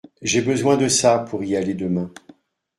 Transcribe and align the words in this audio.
J’ai 0.23 0.41
besoin 0.41 0.77
de 0.77 0.87
ça 0.87 1.19
pour 1.19 1.43
y 1.43 1.55
aller 1.55 1.75
demain. 1.75 2.11